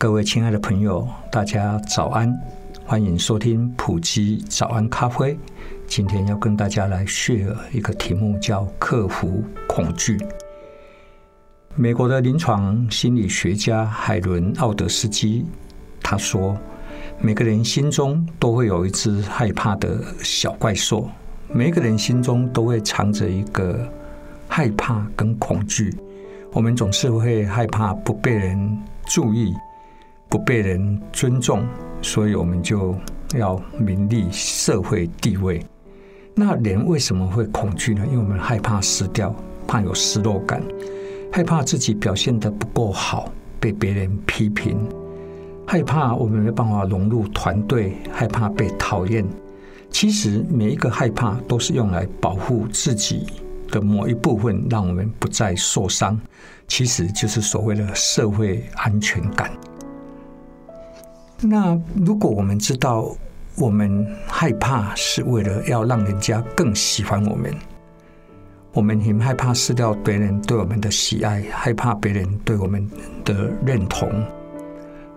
[0.00, 2.32] 各位亲爱的朋友，大家早安，
[2.86, 5.36] 欢迎收听普及早安咖啡。
[5.88, 10.16] 今天要跟大家来 share 一个题目，叫克服恐惧。
[11.74, 15.44] 美国的临床心理学家海伦奥德斯基
[16.00, 16.56] 他说，
[17.20, 21.10] 每个人心中都会有一只害怕的小怪兽，
[21.48, 23.84] 每个人心中都会藏着一个
[24.46, 25.92] 害怕跟恐惧。
[26.52, 28.78] 我们总是会害怕不被人
[29.08, 29.52] 注意。
[30.28, 31.66] 不被人尊重，
[32.02, 32.94] 所以我们就
[33.34, 35.64] 要名利、社会地位。
[36.34, 38.04] 那人为什么会恐惧呢？
[38.06, 39.34] 因为我们害怕失掉，
[39.66, 40.62] 怕有失落感，
[41.32, 44.78] 害怕自己表现得不够好，被别人批评，
[45.66, 49.26] 害怕我们没办法融入团队，害怕被讨厌。
[49.90, 53.26] 其实每一个害怕都是用来保护自己
[53.70, 56.20] 的某一部分，让我们不再受伤。
[56.68, 59.50] 其实就是所谓的社会安全感。
[61.40, 63.14] 那如果我们知道，
[63.56, 67.54] 我们害怕是为了要让人家更喜欢我们，
[68.72, 72.88] 我们很害怕失掉别人对我们的喜爱，害怕别人对我们
[73.24, 74.10] 的认同，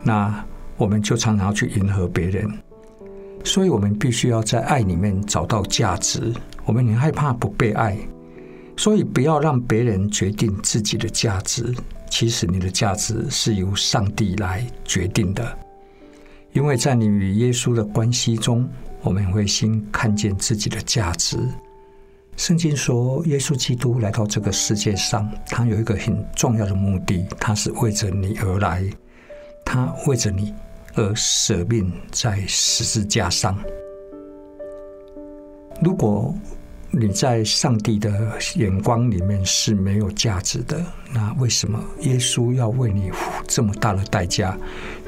[0.03, 0.43] 那
[0.77, 2.47] 我们就常常要去迎合别人，
[3.43, 6.33] 所以我们必须要在爱里面找到价值。
[6.65, 7.97] 我们很害怕不被爱，
[8.77, 11.73] 所以不要让别人决定自己的价值。
[12.09, 15.57] 其实你的价值是由上帝来决定的。
[16.53, 18.67] 因为在你与耶稣的关系中，
[19.01, 21.37] 我们会先看见自己的价值。
[22.35, 28.83] 圣经说，耶稣基督来到这个世界上，他有一个很重要的目的，他是为着你而来，
[29.63, 30.53] 他为着你
[30.95, 33.57] 而舍命在十字架上。
[35.81, 36.33] 如果
[36.93, 38.11] 你在上帝的
[38.55, 44.57] 眼光里面是没有价值的，那为什么耶稣要为你付这么大的代价，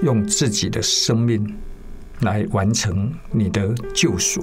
[0.01, 1.53] 用自己的生命
[2.21, 4.41] 来完成你的救赎？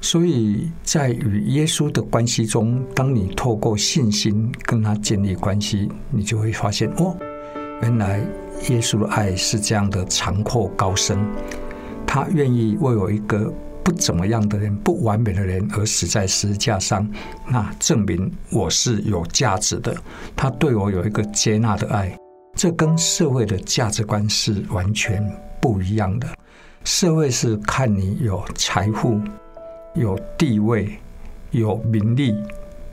[0.00, 7.16] 所以在与耶稣的关系中，当你透过信心跟他建立关系，你就会发现哦，
[7.82, 8.18] 原来
[8.68, 11.18] 耶稣的爱是这样的长阔高深，
[12.06, 13.52] 他愿意为我一个。
[13.84, 17.06] 不怎么样的人，不完美的人，而死在十字架上，
[17.46, 19.94] 那证明我是有价值的。
[20.34, 22.16] 他对我有一个接纳的爱，
[22.56, 25.22] 这跟社会的价值观是完全
[25.60, 26.26] 不一样的。
[26.84, 29.20] 社会是看你有财富、
[29.94, 30.98] 有地位、
[31.50, 32.34] 有名利，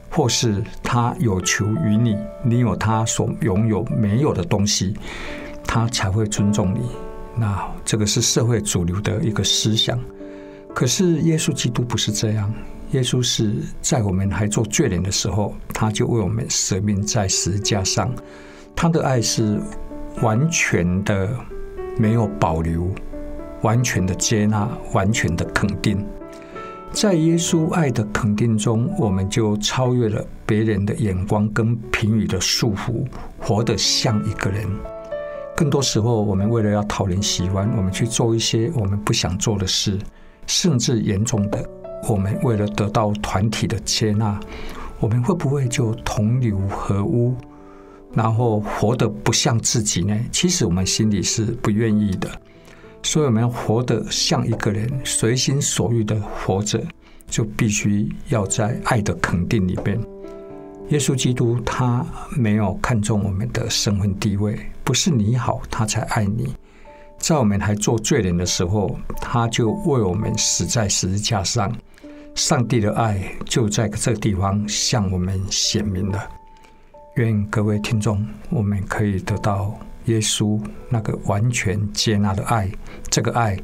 [0.09, 4.93] 或是他有求于你，你有他所拥有没有的东西，
[5.65, 6.81] 他才会尊重你。
[7.35, 9.97] 那这个是社会主流的一个思想。
[10.73, 12.51] 可是耶稣基督不是这样，
[12.91, 18.13] 耶稣是在我们还做罪人的时候，他就为我们舍命在十字架上。
[18.75, 19.59] 他的爱是
[20.21, 21.29] 完全的
[21.97, 22.89] 没有保留，
[23.61, 26.03] 完全的接纳，完全的肯定。
[26.91, 33.05] 在耶稣爱的肯定中，我们就超越了别人的眼光跟评语的束缚，
[33.39, 34.67] 活得像一个人。
[35.55, 39.97] 更多时候，我们为了要讨人喜欢，我们去做一些我们不想做的事。
[40.47, 41.63] 甚至严重的，
[42.09, 44.39] 我们为了得到团体的接纳，
[44.99, 47.35] 我们会不会就同流合污，
[48.13, 50.17] 然后活得不像自己呢？
[50.31, 52.29] 其实我们心里是不愿意的，
[53.03, 56.81] 所以我们要活得像一个人，随心所欲的活着，
[57.27, 59.99] 就必须要在爱的肯定里边。
[60.89, 66.53] 耶稣基督他没有看重我们的身份地位，不是你好他才爱你。
[67.21, 71.71] 在我们还做罪人的时候，他就为我们死在十字架上。
[72.33, 76.27] 上帝的爱就在这个地方向我们显明了。
[77.15, 80.59] 愿各位听众，我们可以得到耶稣
[80.89, 82.71] 那个完全接纳的爱。
[83.09, 83.55] 这个爱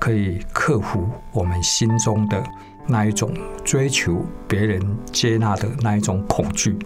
[0.00, 2.42] 可以克服我们心中的
[2.86, 3.32] 那一种
[3.62, 4.82] 追求别人
[5.12, 6.76] 接纳的那一种恐惧。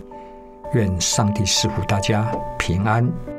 [0.75, 3.38] 愿上帝赐福大家平安。